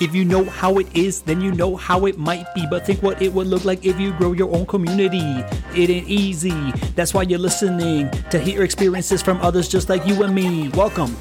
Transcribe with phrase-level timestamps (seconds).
[0.00, 2.66] If you know how it is, then you know how it might be.
[2.68, 5.44] But think what it would look like if you grow your own community.
[5.74, 6.72] It ain't easy.
[6.94, 10.68] That's why you're listening to hear experiences from others just like you and me.
[10.70, 11.16] Welcome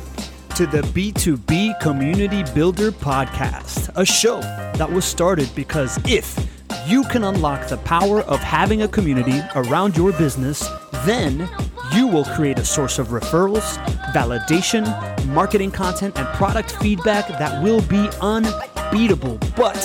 [0.55, 6.37] to the B2B Community Builder Podcast, a show that was started because if
[6.85, 10.67] you can unlock the power of having a community around your business,
[11.05, 11.49] then
[11.93, 13.77] you will create a source of referrals,
[14.13, 14.85] validation,
[15.27, 19.37] marketing content, and product feedback that will be unbeatable.
[19.55, 19.77] But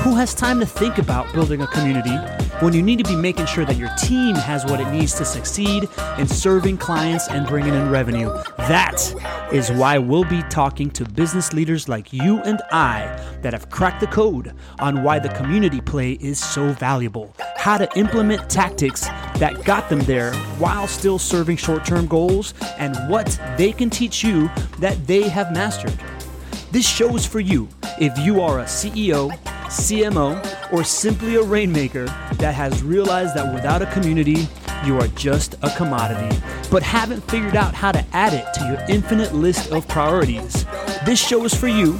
[0.00, 2.16] who has time to think about building a community
[2.60, 5.24] when you need to be making sure that your team has what it needs to
[5.24, 5.88] succeed
[6.18, 8.28] in serving clients and bringing in revenue?
[8.58, 9.14] That
[9.52, 13.06] is why we'll be talking to business leaders like you and I
[13.42, 17.88] that have cracked the code on why the community play is so valuable, how to
[17.98, 19.08] implement tactics
[19.38, 24.22] that got them there while still serving short term goals, and what they can teach
[24.22, 25.98] you that they have mastered.
[26.70, 27.68] This show is for you
[28.00, 29.30] if you are a CEO,
[29.66, 34.46] CMO, or simply a rainmaker that has realized that without a community,
[34.84, 36.36] you are just a commodity,
[36.70, 40.64] but haven't figured out how to add it to your infinite list of priorities.
[41.04, 41.98] This show is for you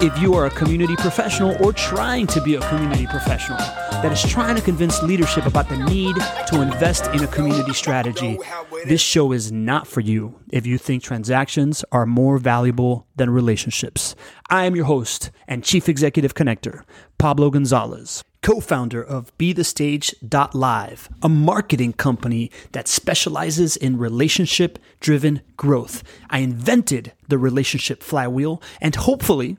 [0.00, 4.22] if you are a community professional or trying to be a community professional that is
[4.22, 6.14] trying to convince leadership about the need
[6.46, 8.38] to invest in a community strategy.
[8.86, 14.14] This show is not for you if you think transactions are more valuable than relationships.
[14.48, 16.84] I am your host and chief executive connector,
[17.18, 26.02] Pablo Gonzalez co founder of BeTheStage.live, a marketing company that specializes in relationship driven growth.
[26.30, 29.58] I invented the relationship flywheel, and hopefully,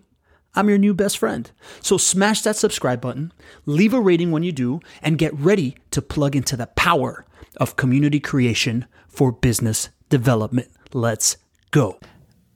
[0.55, 1.49] I'm your new best friend.
[1.81, 3.31] So smash that subscribe button,
[3.65, 7.25] leave a rating when you do, and get ready to plug into the power
[7.57, 10.69] of community creation for business development.
[10.93, 11.37] Let's
[11.71, 11.99] go.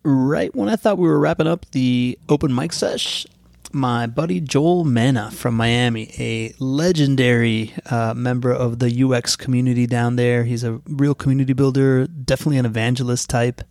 [0.04, 3.26] Right when I thought we were wrapping up the open mic sesh,
[3.72, 10.16] my buddy Joel Mena from Miami, a legendary uh, member of the UX community down
[10.16, 10.44] there.
[10.44, 13.62] He's a real community builder, definitely an evangelist type.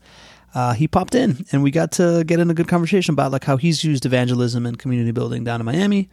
[0.54, 3.44] Uh, he popped in and we got to get in a good conversation about like
[3.44, 6.10] how he's used evangelism and community building down in Miami,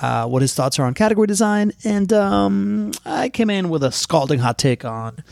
[0.00, 3.92] uh, what his thoughts are on category design, and um, I came in with a
[3.92, 5.22] scalding hot take on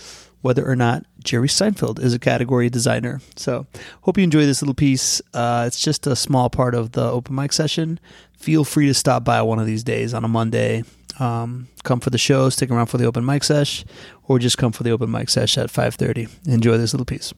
[0.44, 3.22] whether or not Jerry Seinfeld is a category designer.
[3.34, 3.66] So,
[4.02, 5.22] hope you enjoy this little piece.
[5.32, 7.98] Uh, it's just a small part of the open mic session.
[8.34, 10.84] Feel free to stop by one of these days on a Monday.
[11.18, 13.86] Um, come for the show, stick around for the open mic sesh,
[14.24, 16.46] or just come for the open mic sesh at 5.30.
[16.46, 17.32] Enjoy this little piece.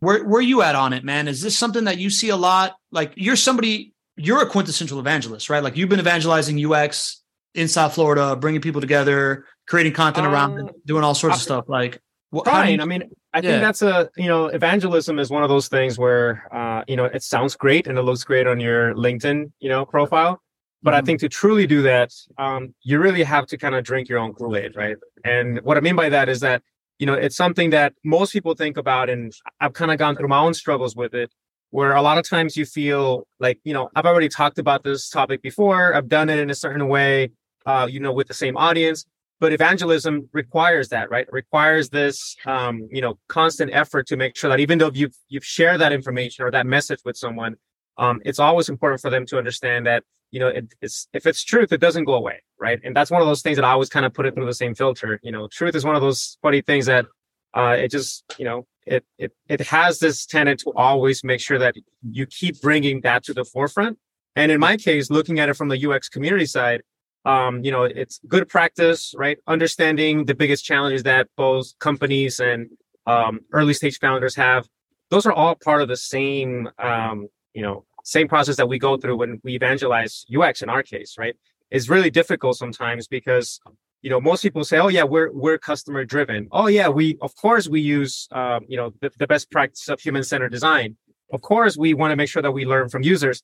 [0.00, 1.28] Where, where are you at on it, man?
[1.28, 2.76] Is this something that you see a lot?
[2.90, 5.62] Like you're somebody you're a quintessential evangelist, right?
[5.62, 7.22] Like you've been evangelizing UX
[7.54, 11.38] in South Florida, bringing people together, creating content around it, um, doing all sorts I,
[11.38, 11.64] of stuff.
[11.68, 12.00] Like,
[12.44, 12.76] fine.
[12.76, 13.42] You, I mean, I yeah.
[13.42, 17.04] think that's a you know, evangelism is one of those things where uh, you know
[17.04, 20.42] it sounds great and it looks great on your LinkedIn, you know, profile.
[20.82, 20.98] But mm-hmm.
[20.98, 24.18] I think to truly do that, um, you really have to kind of drink your
[24.18, 24.96] own Kool Aid, right?
[25.24, 26.62] And what I mean by that is that
[26.98, 30.28] you know it's something that most people think about, and I've kind of gone through
[30.28, 31.30] my own struggles with it
[31.70, 35.08] where a lot of times you feel like, you know, I've already talked about this
[35.08, 37.32] topic before, I've done it in a certain way,
[37.66, 39.04] uh, you know, with the same audience.
[39.38, 41.26] But evangelism requires that, right?
[41.26, 45.14] It requires this, um, you know, constant effort to make sure that even though you've
[45.28, 47.56] you've shared that information or that message with someone,
[47.98, 50.04] um, it's always important for them to understand that,
[50.36, 52.78] you know, it, it's if it's truth, it doesn't go away, right?
[52.84, 54.52] And that's one of those things that I always kind of put it through the
[54.52, 55.18] same filter.
[55.22, 57.06] You know, truth is one of those funny things that
[57.54, 61.58] uh, it just, you know, it, it it has this tendency to always make sure
[61.58, 63.96] that you keep bringing that to the forefront.
[64.34, 66.82] And in my case, looking at it from the UX community side,
[67.24, 69.38] um, you know, it's good practice, right?
[69.46, 72.68] Understanding the biggest challenges that both companies and
[73.06, 74.68] um, early stage founders have.
[75.08, 78.96] Those are all part of the same, um, you know, same process that we go
[78.96, 81.34] through when we evangelize UX in our case, right?
[81.72, 83.60] It's really difficult sometimes because
[84.00, 87.34] you know most people say oh yeah we're we're customer driven oh yeah we of
[87.34, 90.96] course we use um, you know the, the best practice of human centered design.
[91.32, 93.42] Of course we want to make sure that we learn from users.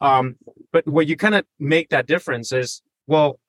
[0.00, 0.36] Um,
[0.72, 3.40] but where you kind of make that difference is well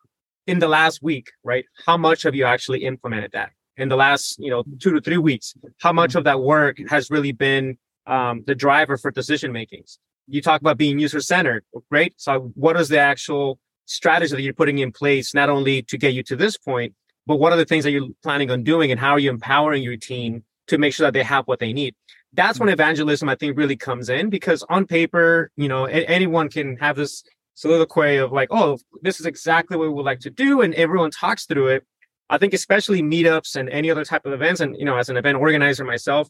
[0.48, 3.52] in the last week right how much have you actually implemented that?
[3.78, 7.12] In the last you know two to three weeks how much of that work has
[7.12, 12.14] really been um, the driver for decision makings you talk about being user centered right
[12.18, 16.14] so what is the actual strategy that you're putting in place, not only to get
[16.14, 16.94] you to this point,
[17.28, 19.84] but what are the things that you're planning on doing and how are you empowering
[19.84, 21.96] your team to make sure that they have what they need?
[22.34, 22.74] That's when mm-hmm.
[22.74, 26.96] evangelism, I think, really comes in because on paper, you know, a- anyone can have
[26.96, 27.24] this
[27.54, 30.62] soliloquy of like, oh, this is exactly what we would like to do.
[30.62, 31.86] And everyone talks through it.
[32.30, 35.18] I think especially meetups and any other type of events, and you know, as an
[35.18, 36.28] event organizer myself,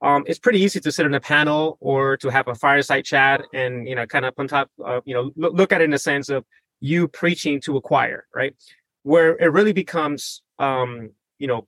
[0.00, 3.42] um, it's pretty easy to sit in a panel or to have a fireside chat
[3.52, 5.90] and you know, kind of on top, of, you know, look, look at it in
[5.90, 6.44] the sense of
[6.80, 8.54] you preaching to acquire, right?
[9.02, 11.66] Where it really becomes, um, you know,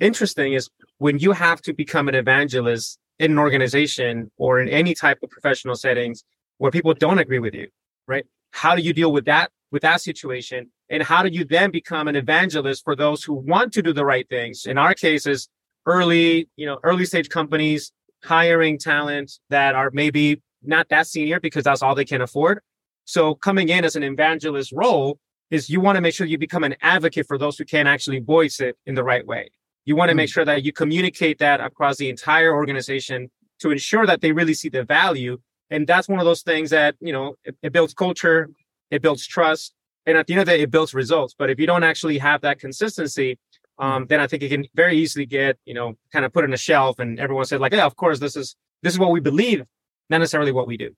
[0.00, 0.68] interesting is
[0.98, 5.30] when you have to become an evangelist in an organization or in any type of
[5.30, 6.24] professional settings
[6.58, 7.68] where people don't agree with you,
[8.06, 8.26] right?
[8.50, 10.70] How do you deal with that with that situation?
[10.90, 14.04] And how do you then become an evangelist for those who want to do the
[14.04, 14.66] right things?
[14.66, 15.48] In our cases,
[15.86, 17.92] early, you know, early stage companies
[18.22, 22.60] hiring talent that are maybe not that senior because that's all they can afford.
[23.04, 25.18] So coming in as an evangelist role
[25.50, 28.20] is you want to make sure you become an advocate for those who can't actually
[28.20, 29.50] voice it in the right way.
[29.84, 30.32] You want to make mm.
[30.32, 33.30] sure that you communicate that across the entire organization
[33.60, 35.38] to ensure that they really see the value.
[35.70, 38.48] And that's one of those things that, you know, it, it builds culture,
[38.90, 39.74] it builds trust,
[40.06, 41.34] and at the end of the day, it builds results.
[41.38, 43.38] But if you don't actually have that consistency,
[43.78, 44.08] um, mm.
[44.08, 46.58] then I think it can very easily get, you know, kind of put in a
[46.58, 49.64] shelf and everyone said like, yeah, of course, this is, this is what we believe,
[50.10, 50.94] not necessarily what we do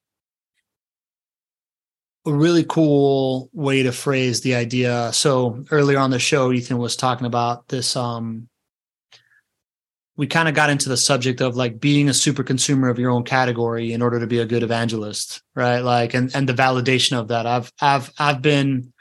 [2.27, 5.13] a really cool way to phrase the idea.
[5.13, 8.49] So earlier on the show, Ethan was talking about this um,
[10.17, 13.11] we kind of got into the subject of like being a super consumer of your
[13.11, 17.19] own category in order to be a good evangelist right like and and the validation
[17.19, 18.93] of that i've i've i've been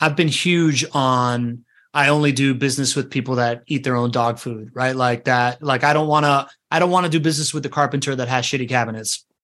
[0.00, 1.64] i've been huge on
[1.96, 4.94] i only do business with people that eat their own dog food right?
[4.94, 7.68] Like that like i don't want to i don't want to do business with the
[7.68, 9.24] carpenter that has shitty cabinets.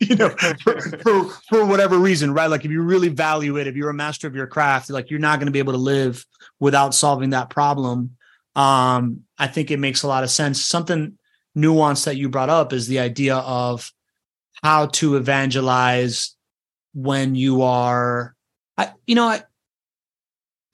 [0.00, 0.28] You know
[0.62, 2.46] for, for for whatever reason right?
[2.46, 5.18] Like if you really value it if you're a master of your craft like you're
[5.18, 6.24] not going to be able to live
[6.60, 8.16] without solving that problem.
[8.54, 10.64] Um, I think it makes a lot of sense.
[10.64, 11.18] Something
[11.56, 13.92] nuanced that you brought up is the idea of
[14.62, 16.36] how to evangelize
[16.94, 18.34] when you are,
[18.76, 19.42] I, you know, I,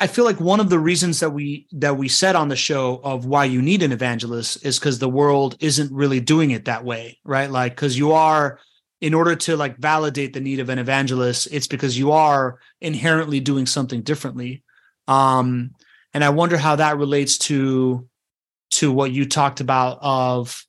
[0.01, 3.01] I feel like one of the reasons that we that we said on the show
[3.05, 6.85] of why you need an evangelist is because the world isn't really doing it that
[6.85, 7.51] way, right?
[7.51, 8.59] Like because you are
[9.01, 13.39] in order to like validate the need of an evangelist, it's because you are inherently
[13.39, 14.63] doing something differently.
[15.07, 15.73] Um,
[16.13, 18.09] and I wonder how that relates to
[18.73, 20.65] to what you talked about of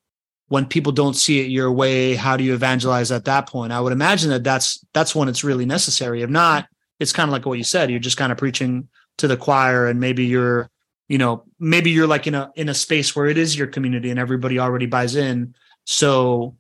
[0.48, 3.81] when people don't see it your way how do you evangelize at that point i
[3.81, 6.68] would imagine that that's that's when it's really necessary if not
[7.00, 9.88] it's kind of like what you said you're just kind of preaching to the choir
[9.88, 10.69] and maybe you're
[11.07, 14.09] you know maybe you're like in a in a space where it is your community
[14.09, 15.53] and everybody already buys in
[15.85, 16.56] so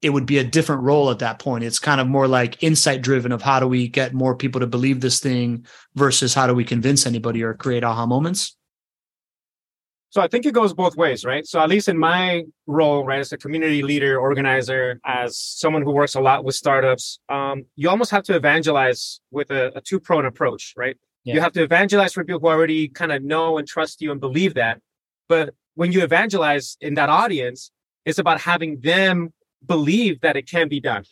[0.00, 1.64] it would be a different role at that point.
[1.64, 4.66] It's kind of more like insight driven of how do we get more people to
[4.66, 8.56] believe this thing versus how do we convince anybody or create aha moments.
[10.10, 11.46] So I think it goes both ways, right?
[11.46, 15.90] So at least in my role, right, as a community leader, organizer, as someone who
[15.90, 20.26] works a lot with startups, um, you almost have to evangelize with a, a two-pronged
[20.26, 20.96] approach, right?
[21.28, 21.34] Yeah.
[21.34, 24.18] You have to evangelize for people who already kind of know and trust you and
[24.18, 24.80] believe that.
[25.28, 27.70] But when you evangelize in that audience,
[28.06, 29.34] it's about having them
[29.66, 31.04] believe that it can be done,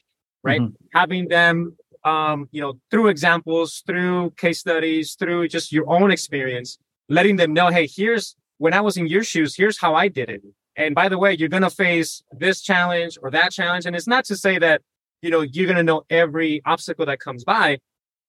[0.43, 0.63] right?
[0.63, 0.99] Mm-hmm.
[0.99, 6.79] Having them, um, you know, through examples, through case studies, through just your own experience,
[7.11, 10.31] letting them know, hey, here's when I was in your shoes, here's how I did
[10.31, 10.43] it.
[10.77, 13.85] And by the way, you're going to face this challenge or that challenge.
[13.85, 14.81] And it's not to say that,
[15.21, 17.81] you know, you're going to know every obstacle that comes by,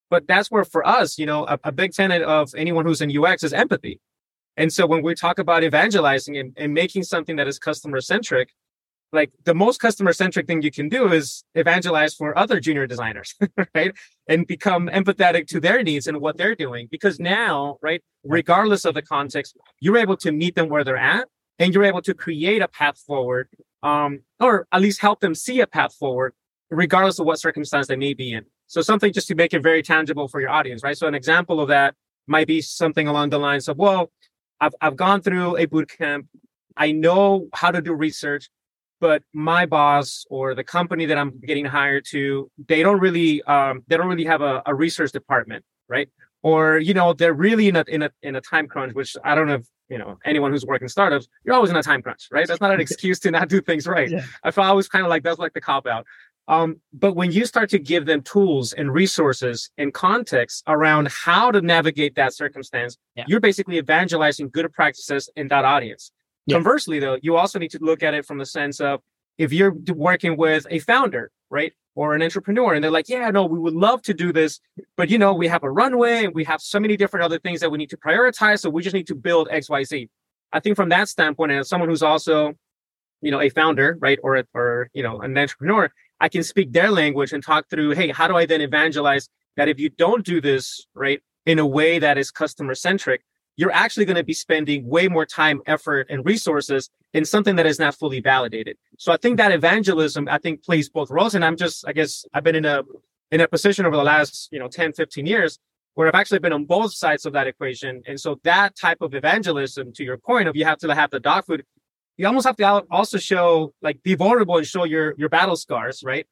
[0.09, 3.15] but that's where for us, you know, a, a big tenet of anyone who's in
[3.15, 3.99] UX is empathy.
[4.55, 8.49] And so when we talk about evangelizing and, and making something that is customer centric,
[9.13, 13.35] like the most customer centric thing you can do is evangelize for other junior designers
[13.75, 13.93] right?
[14.27, 16.87] And become empathetic to their needs and what they're doing.
[16.91, 21.27] Because now right regardless of the context you're able to meet them where they're at
[21.59, 23.47] and you're able to create a path forward
[23.83, 26.33] um, or at least help them see a path forward
[26.69, 29.81] regardless of what circumstance they may be in so something just to make it very
[29.81, 31.95] tangible for your audience right so an example of that
[32.27, 34.11] might be something along the lines of well
[34.59, 36.27] i've, I've gone through a boot camp
[36.75, 38.49] i know how to do research
[38.99, 43.83] but my boss or the company that I'm getting hired to, they don't really um,
[43.87, 46.09] they don't really have a, a, research department, right?
[46.41, 49.35] Or you know they're really in a in a in a time crunch, which I
[49.35, 51.27] don't know if you know anyone who's working startups.
[51.43, 52.47] You're always in a time crunch, right?
[52.47, 54.09] That's not an excuse to not do things right.
[54.09, 54.23] Yeah.
[54.43, 56.05] I feel always kind of like that's like the cop out.
[56.47, 61.51] Um, but when you start to give them tools and resources and context around how
[61.51, 63.25] to navigate that circumstance, yeah.
[63.27, 66.11] you're basically evangelizing good practices in that audience.
[66.45, 66.55] Yeah.
[66.55, 69.01] Conversely, though, you also need to look at it from the sense of
[69.37, 71.73] if you're working with a founder, right?
[71.95, 74.61] Or an entrepreneur, and they're like, yeah, no, we would love to do this,
[74.95, 77.59] but you know, we have a runway and we have so many different other things
[77.59, 78.59] that we need to prioritize.
[78.59, 80.07] So we just need to build XYZ.
[80.53, 82.53] I think from that standpoint, as someone who's also,
[83.21, 84.19] you know, a founder, right?
[84.23, 88.09] Or, or, you know, an entrepreneur, I can speak their language and talk through, hey,
[88.09, 91.99] how do I then evangelize that if you don't do this, right, in a way
[91.99, 93.21] that is customer centric,
[93.55, 97.65] you're actually going to be spending way more time, effort, and resources in something that
[97.65, 98.77] is not fully validated.
[98.97, 101.33] So I think that evangelism, I think plays both roles.
[101.33, 102.83] And I'm just, I guess I've been in a,
[103.31, 105.57] in a position over the last, you know, 10, 15 years
[105.95, 108.03] where I've actually been on both sides of that equation.
[108.05, 111.19] And so that type of evangelism, to your point of you have to have the
[111.19, 111.65] dog food,
[112.17, 116.03] you almost have to also show like be vulnerable and show your your battle scars,
[116.03, 116.27] right?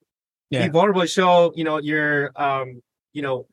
[0.50, 0.68] Yeah.
[0.68, 2.82] Be vulnerable and show, you know, your um,
[3.14, 3.48] you know,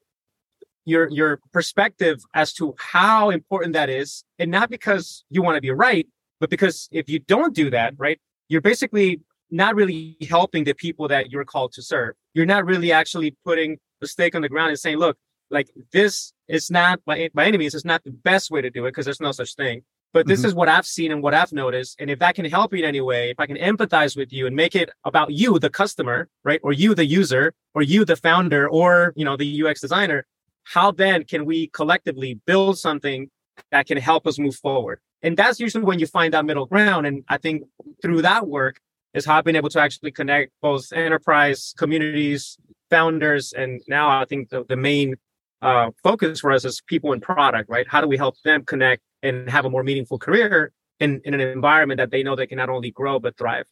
[0.85, 4.25] your your perspective as to how important that is.
[4.39, 6.07] And not because you want to be right,
[6.41, 9.21] but because if you don't do that, right, you're basically
[9.51, 12.15] not really helping the people that you're called to serve.
[12.33, 15.19] You're not really actually putting a stake on the ground and saying, look,
[15.51, 18.87] like this is not by, by any means, it's not the best way to do
[18.87, 19.83] it because there's no such thing.
[20.12, 20.49] But this mm-hmm.
[20.49, 21.97] is what I've seen and what I've noticed.
[21.99, 24.47] And if that can help you in any way, if I can empathize with you
[24.47, 26.61] and make it about you, the customer, right?
[26.62, 30.26] Or you, the user, or you, the founder, or, you know, the UX designer,
[30.64, 33.31] how then can we collectively build something
[33.71, 35.00] that can help us move forward?
[35.23, 37.07] And that's usually when you find that middle ground.
[37.07, 37.62] And I think
[38.02, 38.81] through that work
[39.14, 42.59] is how I've been able to actually connect both enterprise communities,
[42.90, 45.14] founders, and now I think the, the main
[45.62, 47.87] uh, focus for us is people and product, right?
[47.88, 51.41] How do we help them connect and have a more meaningful career in, in an
[51.41, 53.67] environment that they know they can not only grow but thrive?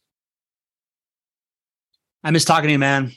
[2.23, 3.13] I miss talking to you, man.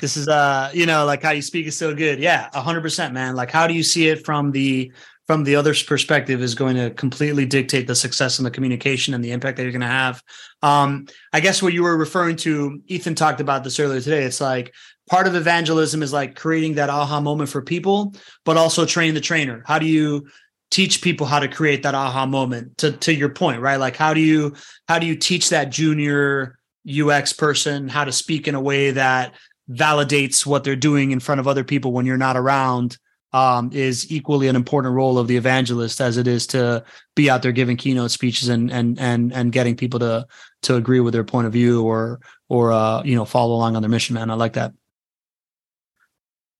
[0.00, 2.18] This is uh, you know, like how you speak is so good.
[2.18, 3.36] Yeah, a hundred percent, man.
[3.36, 4.92] Like how do you see it from the
[5.28, 9.22] from the other's perspective is going to completely dictate the success and the communication and
[9.22, 10.22] the impact that you're going to have.
[10.62, 14.24] Um, I guess what you were referring to, Ethan talked about this earlier today.
[14.24, 14.74] It's like
[15.08, 18.14] part of evangelism is like creating that aha moment for people,
[18.46, 19.62] but also train the trainer.
[19.66, 20.28] How do you
[20.70, 23.76] teach people how to create that aha moment to, to your point, right?
[23.76, 24.54] Like how do you,
[24.86, 26.58] how do you teach that junior
[26.88, 29.34] UX person how to speak in a way that
[29.70, 32.96] validates what they're doing in front of other people when you're not around
[33.32, 36.82] um, is equally an important role of the evangelist as it is to
[37.14, 40.26] be out there giving keynote speeches and and and and getting people to
[40.62, 43.82] to agree with their point of view or or uh, you know follow along on
[43.82, 44.14] their mission.
[44.14, 44.72] Man, I like that.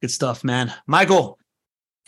[0.02, 0.72] Good stuff, man.
[0.86, 1.38] Michael,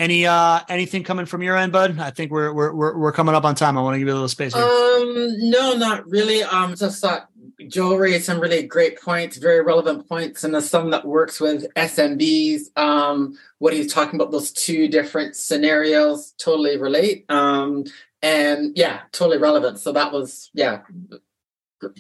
[0.01, 2.01] any uh anything coming from your end, bud?
[2.01, 3.79] I think we're we're we're, we're coming up on time.
[3.79, 4.55] I want to give you a little space.
[4.55, 4.65] Here.
[4.65, 6.43] Um, no, not really.
[6.43, 7.29] Um, just thought
[7.69, 11.73] Joel raised some really great points, very relevant points, and as someone that works with
[11.75, 17.27] SMBs, um, what he's talking about those two different scenarios totally relate.
[17.29, 17.85] Um,
[18.23, 19.79] and yeah, totally relevant.
[19.79, 20.81] So that was yeah,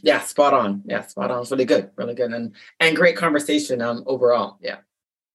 [0.02, 0.82] yeah, spot on.
[0.86, 1.36] Yeah, spot on.
[1.36, 4.56] It was really good, really good, and and great conversation um overall.
[4.62, 4.78] Yeah.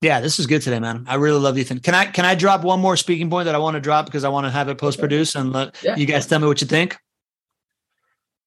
[0.01, 1.05] Yeah, this is good today, man.
[1.07, 1.79] I really love Ethan.
[1.79, 4.23] Can I can I drop one more speaking point that I want to drop because
[4.23, 5.95] I want to have it post produced and let yeah.
[5.95, 6.97] you guys tell me what you think.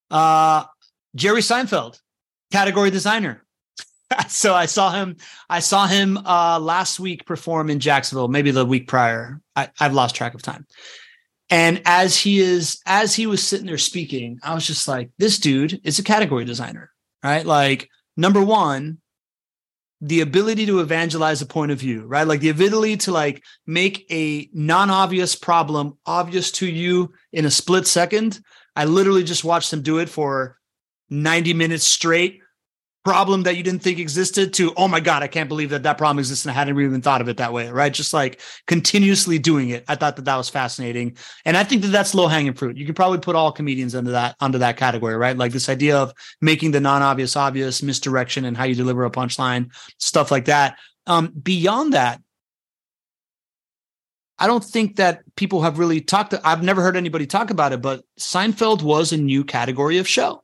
[0.09, 0.63] Uh
[1.15, 1.99] Jerry Seinfeld,
[2.51, 3.43] category designer.
[4.27, 5.17] so I saw him.
[5.49, 9.41] I saw him uh, last week perform in Jacksonville, maybe the week prior.
[9.55, 10.65] I, I've lost track of time.
[11.49, 15.39] And as he is, as he was sitting there speaking, I was just like, this
[15.39, 16.91] dude is a category designer,
[17.23, 17.43] right?
[17.43, 18.99] Like, number one,
[20.01, 22.27] the ability to evangelize a point of view, right?
[22.27, 27.85] Like the ability to like make a non-obvious problem obvious to you in a split
[27.85, 28.39] second.
[28.75, 30.57] I literally just watched him do it for
[31.09, 32.39] 90 minutes straight
[33.05, 35.97] problem that you didn't think existed to oh my god i can't believe that that
[35.97, 37.93] problem exists and i hadn't even thought of it that way right?
[37.93, 39.83] Just like continuously doing it.
[39.87, 41.17] I thought that that was fascinating.
[41.45, 42.77] And i think that that's low hanging fruit.
[42.77, 45.37] You could probably put all comedians under that under that category right?
[45.37, 49.71] Like this idea of making the non-obvious obvious misdirection and how you deliver a punchline
[49.97, 50.77] stuff like that.
[51.07, 52.21] Um beyond that
[54.37, 56.33] I don't think that people have really talked.
[56.45, 60.43] I've never heard anybody talk about it, but Seinfeld was a new category of show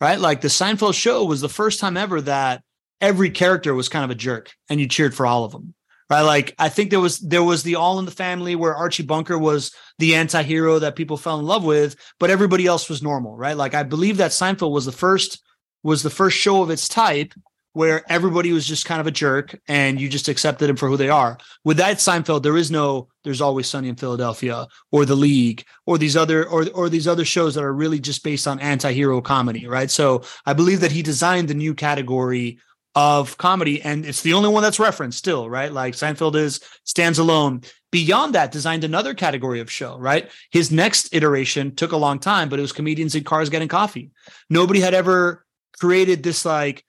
[0.00, 0.18] right?
[0.18, 2.62] Like the Seinfeld show was the first time ever that
[3.00, 5.74] every character was kind of a jerk and you cheered for all of them.
[6.08, 6.22] Right.
[6.22, 9.38] Like I think there was there was the all in the family where Archie Bunker
[9.38, 13.56] was the anti-hero that people fell in love with, but everybody else was normal, right?
[13.56, 15.40] Like I believe that Seinfeld was the first
[15.84, 17.32] was the first show of its type
[17.72, 20.96] where everybody was just kind of a jerk and you just accepted them for who
[20.96, 21.38] they are.
[21.64, 25.98] With that Seinfeld, there is no there's always sunny in Philadelphia or the league or
[25.98, 29.66] these other or or these other shows that are really just based on anti-hero comedy,
[29.66, 29.90] right?
[29.90, 32.58] So I believe that he designed the new category
[32.96, 35.72] of comedy and it's the only one that's referenced still, right?
[35.72, 37.62] Like Seinfeld is stands alone.
[37.92, 40.30] Beyond that, designed another category of show, right?
[40.50, 44.10] His next iteration took a long time, but it was comedians in cars getting coffee.
[44.48, 45.44] Nobody had ever
[45.78, 46.84] created this like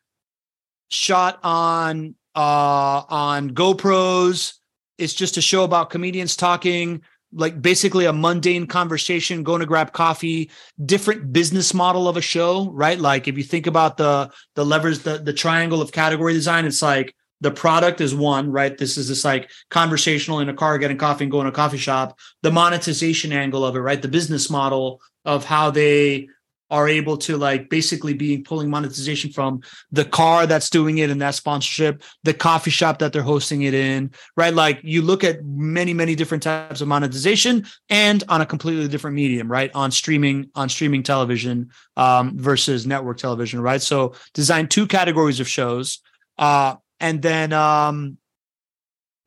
[0.91, 4.53] shot on uh on GoPros.
[4.98, 7.01] It's just a show about comedians talking,
[7.33, 10.51] like basically a mundane conversation, going to grab coffee,
[10.86, 13.00] different business model of a show, right?
[13.00, 16.81] Like if you think about the the levers, the the triangle of category design, it's
[16.81, 18.77] like the product is one, right?
[18.77, 21.77] This is this like conversational in a car, getting coffee and going to a coffee
[21.77, 22.19] shop.
[22.43, 24.01] The monetization angle of it, right?
[24.01, 26.27] The business model of how they
[26.71, 29.61] are able to like basically being pulling monetization from
[29.91, 33.73] the car that's doing it and that sponsorship, the coffee shop that they're hosting it
[33.73, 34.53] in, right?
[34.53, 39.15] Like you look at many, many different types of monetization and on a completely different
[39.15, 39.69] medium, right?
[39.75, 43.81] On streaming, on streaming television um, versus network television, right?
[43.81, 45.99] So design two categories of shows.
[46.37, 48.17] Uh, and then um,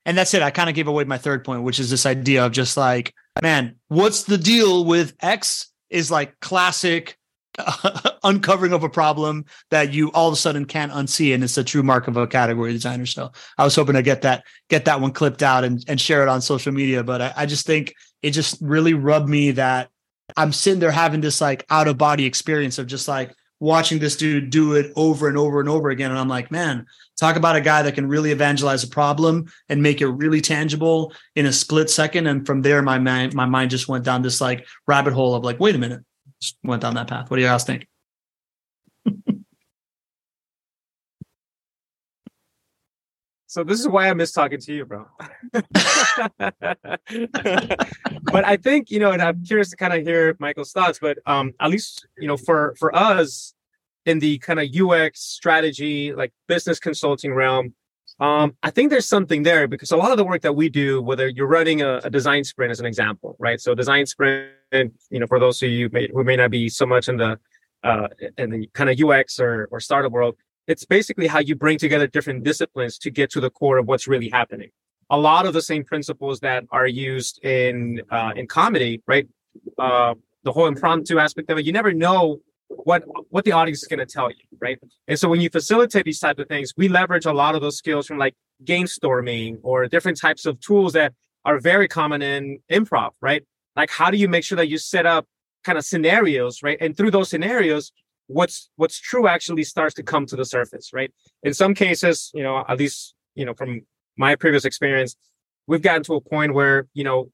[0.06, 0.42] and that's it.
[0.42, 3.14] I kind of gave away my third point, which is this idea of just like,
[3.42, 7.16] man, what's the deal with X is like classic
[8.24, 11.64] uncovering of a problem that you all of a sudden can't unsee and it's a
[11.64, 13.06] true mark of a category designer.
[13.06, 16.22] So i was hoping to get that get that one clipped out and, and share
[16.22, 19.90] it on social media but I, I just think it just really rubbed me that
[20.36, 24.16] i'm sitting there having this like out of body experience of just like watching this
[24.16, 27.56] dude do it over and over and over again and i'm like man talk about
[27.56, 31.52] a guy that can really evangelize a problem and make it really tangible in a
[31.52, 32.26] split second.
[32.26, 35.44] And from there my mind my mind just went down this like rabbit hole of
[35.44, 36.04] like wait a minute
[36.62, 37.30] went down that path.
[37.30, 37.86] What do you guys think?
[43.54, 45.06] So this is why I miss talking to you, bro.
[45.52, 45.64] but
[48.44, 50.98] I think you know, and I'm curious to kind of hear Michael's thoughts.
[50.98, 53.54] But um, at least you know, for for us
[54.06, 57.74] in the kind of UX strategy, like business consulting realm,
[58.20, 61.02] um, I think there's something there because a lot of the work that we do,
[61.02, 63.60] whether you're running a, a design sprint as an example, right?
[63.60, 64.50] So design sprint
[65.10, 67.38] you know, for those of you may, who may not be so much in the
[67.82, 71.78] uh, in the kind of UX or or startup world, it's basically how you bring
[71.78, 74.70] together different disciplines to get to the core of what's really happening.
[75.10, 79.28] A lot of the same principles that are used in uh, in comedy, right?
[79.78, 82.40] Uh, the whole impromptu aspect of it, you never know
[82.84, 84.78] what what the audience is going to tell you, right?
[85.08, 87.76] And so when you facilitate these type of things, we leverage a lot of those
[87.76, 91.12] skills from like game storming or different types of tools that
[91.44, 93.44] are very common in improv, right?
[93.76, 95.26] like how do you make sure that you set up
[95.64, 97.92] kind of scenarios right and through those scenarios
[98.26, 102.42] what's what's true actually starts to come to the surface right in some cases you
[102.42, 103.82] know at least you know from
[104.16, 105.16] my previous experience
[105.66, 107.30] we've gotten to a point where you know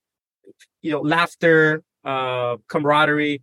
[0.83, 3.43] you know laughter uh camaraderie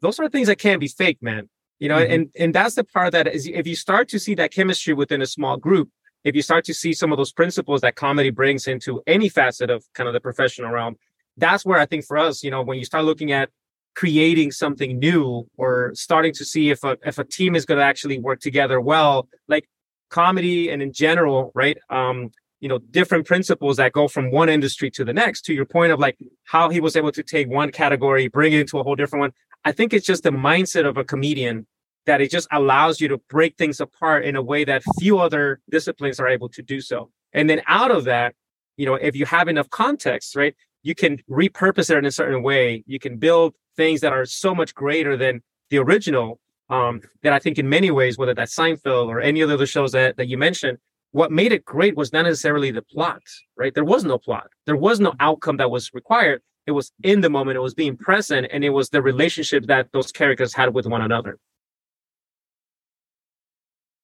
[0.00, 2.12] those are things that can't be fake man you know mm-hmm.
[2.12, 5.22] and and that's the part that is if you start to see that chemistry within
[5.22, 5.90] a small group
[6.24, 9.70] if you start to see some of those principles that comedy brings into any facet
[9.70, 10.96] of kind of the professional realm
[11.36, 13.50] that's where I think for us, you know, when you start looking at
[13.94, 17.84] creating something new or starting to see if a if a team is going to
[17.84, 19.68] actually work together well, like
[20.10, 21.78] comedy and in general, right?
[21.90, 25.42] Um, you know, different principles that go from one industry to the next.
[25.46, 28.60] To your point of like how he was able to take one category, bring it
[28.60, 29.32] into a whole different one.
[29.64, 31.66] I think it's just the mindset of a comedian
[32.06, 35.60] that it just allows you to break things apart in a way that few other
[35.70, 37.10] disciplines are able to do so.
[37.32, 38.34] And then out of that,
[38.76, 42.42] you know, if you have enough context, right, you can repurpose it in a certain
[42.42, 42.82] way.
[42.86, 46.40] You can build things that are so much greater than the original.
[46.68, 49.66] Um, that I think in many ways, whether that's Seinfeld or any of the other
[49.66, 50.78] shows that, that you mentioned,
[51.10, 53.20] what made it great was not necessarily the plot,
[53.56, 53.74] right?
[53.74, 54.48] There was no plot.
[54.64, 56.40] There was no outcome that was required.
[56.66, 57.56] It was in the moment.
[57.56, 61.02] It was being present, and it was the relationship that those characters had with one
[61.02, 61.38] another.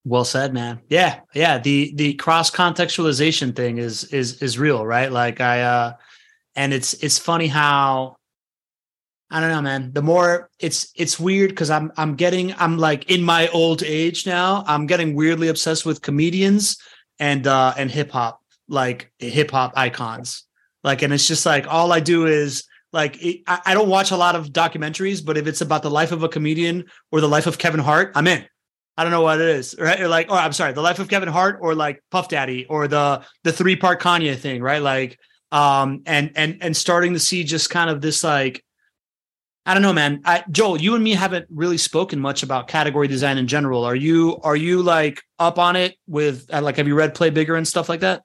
[0.04, 0.80] Well said, man.
[0.88, 1.58] Yeah, yeah.
[1.58, 5.12] The the cross contextualization thing is is is real, right?
[5.12, 5.92] Like I uh
[6.56, 8.16] and it's it's funny how
[9.30, 9.92] I don't know, man.
[9.92, 14.26] The more it's it's weird because I'm I'm getting I'm like in my old age
[14.26, 14.64] now.
[14.66, 16.78] I'm getting weirdly obsessed with comedians
[17.18, 20.47] and uh and hip hop, like hip hop icons.
[20.84, 24.10] Like, and it's just like all I do is like it, I, I don't watch
[24.10, 27.28] a lot of documentaries, but if it's about the life of a comedian or the
[27.28, 28.44] life of Kevin Hart, I'm in.
[28.96, 30.00] I don't know what it is, right?
[30.00, 32.88] Or like, oh, I'm sorry, the life of Kevin Hart or like Puff Daddy or
[32.88, 34.82] the the three part Kanye thing, right?
[34.82, 35.18] Like
[35.52, 38.64] um, and and and starting to see just kind of this like
[39.66, 40.22] I don't know, man.
[40.24, 43.84] I, Joel, you and me haven't really spoken much about category design in general.
[43.84, 47.30] Are you are you like up on it with uh, like have you read Play
[47.30, 48.22] Bigger and stuff like that?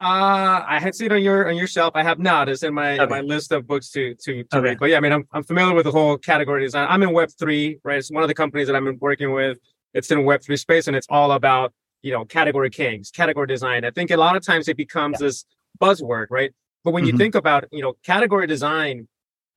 [0.00, 1.92] Uh, I had seen it on your on your shelf.
[1.94, 2.48] I have not.
[2.48, 3.10] It's in my okay.
[3.10, 4.60] my list of books to to, to okay.
[4.60, 4.78] read.
[4.78, 6.86] But yeah, I mean, I'm I'm familiar with the whole category design.
[6.88, 7.98] I'm in Web three, right?
[7.98, 9.58] It's one of the companies that I'm working with.
[9.92, 13.84] It's in Web three space, and it's all about you know category kings, category design.
[13.84, 15.26] I think a lot of times it becomes yeah.
[15.26, 15.44] this
[15.80, 16.52] buzzword, right?
[16.84, 17.12] But when mm-hmm.
[17.12, 19.08] you think about, you know, category design,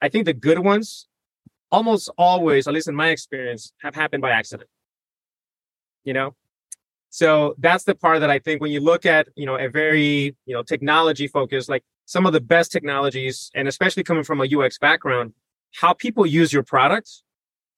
[0.01, 1.07] I think the good ones
[1.71, 4.69] almost always, at least in my experience, have happened by accident.
[6.03, 6.35] You know?
[7.13, 10.35] So that's the part that I think when you look at, you know, a very,
[10.47, 14.45] you know, technology focused, like some of the best technologies, and especially coming from a
[14.45, 15.33] UX background,
[15.75, 17.23] how people use your products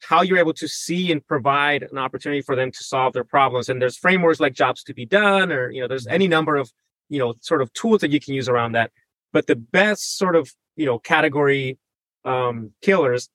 [0.08, 3.70] how you're able to see and provide an opportunity for them to solve their problems.
[3.70, 6.72] And there's frameworks like jobs to be done, or you know, there's any number of
[7.10, 8.92] you know sort of tools that you can use around that.
[9.34, 11.78] But the best sort of you know category
[12.24, 13.30] um, killers,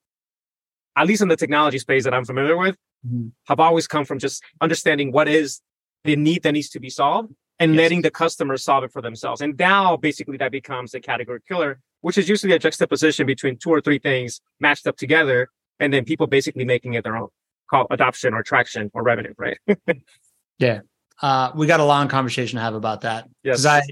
[0.97, 3.29] at least in the technology space that I'm familiar with, mm-hmm.
[3.47, 5.61] have always come from just understanding what is
[6.05, 7.79] the need that needs to be solved and yes.
[7.79, 9.41] letting the customer solve it for themselves.
[9.41, 13.71] And now basically that becomes a category killer, which is usually a juxtaposition between two
[13.71, 17.29] or three things matched up together, and then people basically making it their own,
[17.69, 19.59] called adoption or traction or revenue, right?
[20.59, 20.81] yeah.
[21.21, 23.29] Uh, we got a long conversation to have about that.
[23.43, 23.67] Yes.
[23.67, 23.83] I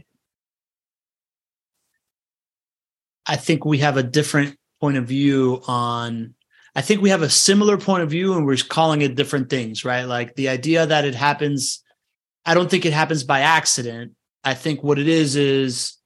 [3.26, 6.34] I think we have a different point of view on
[6.74, 9.84] I think we have a similar point of view and we're calling it different things,
[9.84, 10.04] right?
[10.04, 11.82] Like the idea that it happens,
[12.48, 14.12] I don't think it happens by accident.
[14.42, 15.96] I think what it is is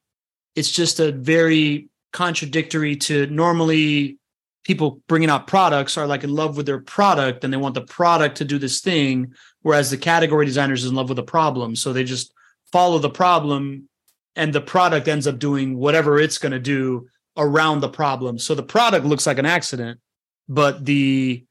[0.55, 4.17] it's just a very contradictory to normally
[4.65, 7.81] people bringing out products are like in love with their product and they want the
[7.81, 11.75] product to do this thing whereas the category designers is in love with the problem
[11.75, 12.31] so they just
[12.71, 13.89] follow the problem
[14.35, 18.37] and the product ends up doing whatever it's going to do around the problem.
[18.37, 19.99] So the product looks like an accident,
[20.47, 21.45] but the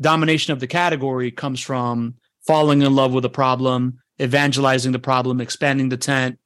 [0.00, 2.14] domination of the category comes from
[2.46, 6.38] falling in love with a problem, evangelizing the problem, expanding the tent,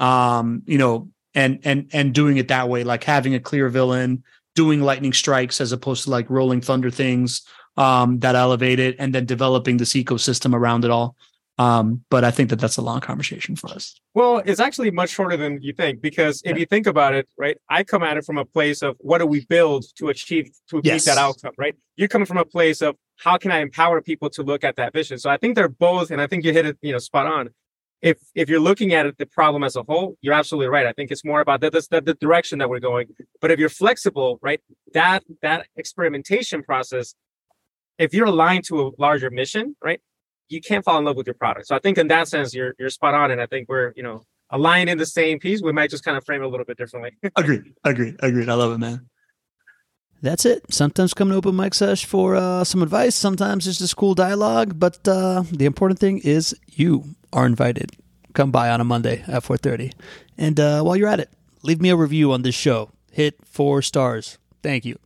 [0.00, 4.24] um, you know, and and and doing it that way, like having a clear villain,
[4.54, 7.42] doing lightning strikes as opposed to like rolling thunder things
[7.76, 11.16] um, that elevate it, and then developing this ecosystem around it all.
[11.58, 14.00] Um, but I think that that's a long conversation for us.
[14.14, 17.56] Well, it's actually much shorter than you think because if you think about it, right,
[17.68, 20.80] I come at it from a place of what do we build to achieve to
[20.84, 21.04] yes.
[21.06, 21.74] meet that outcome, right?
[21.96, 24.92] You're coming from a place of how can I empower people to look at that
[24.92, 25.18] vision.
[25.18, 27.50] So I think they're both, and I think you hit it, you know, spot on.
[28.00, 30.86] If if you're looking at it, the problem as a whole, you're absolutely right.
[30.86, 33.08] I think it's more about that, the, the direction that we're going.
[33.40, 34.60] But if you're flexible, right,
[34.94, 37.14] that that experimentation process,
[37.98, 40.00] if you're aligned to a larger mission, right,
[40.48, 41.66] you can't fall in love with your product.
[41.66, 44.04] So I think in that sense, you're you're spot on, and I think we're you
[44.04, 45.60] know aligned in the same piece.
[45.60, 47.16] We might just kind of frame it a little bit differently.
[47.36, 48.48] agreed, agreed, agreed.
[48.48, 49.08] I love it, man.
[50.20, 50.64] That's it.
[50.72, 53.14] Sometimes come to open mic sesh for uh, some advice.
[53.14, 54.78] Sometimes it's just cool dialogue.
[54.78, 57.92] But uh, the important thing is you are invited.
[58.34, 59.92] Come by on a Monday at four thirty,
[60.36, 61.30] and uh, while you're at it,
[61.62, 62.90] leave me a review on this show.
[63.10, 64.38] Hit four stars.
[64.62, 64.98] Thank you.